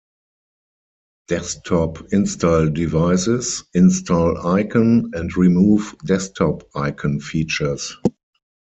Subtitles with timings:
[1.27, 7.95] Desktop 'Install devices', 'Install icon' and 'Remove desktop icon' features.